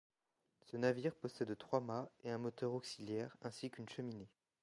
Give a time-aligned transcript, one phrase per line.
[0.63, 4.31] Ce navire possède trois mâts et un moteur auxiliaire ainsi qu'une cheminée.